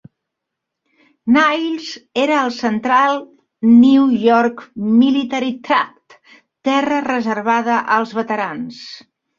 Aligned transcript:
Niles 1.35 1.89
era 2.23 2.39
al 2.45 2.49
Central 2.59 3.21
New 3.75 4.09
York 4.25 4.67
Military 5.05 5.55
Tract, 5.69 6.21
terra 6.71 7.03
reservada 7.11 7.81
als 8.01 8.21
veterans. 8.23 8.87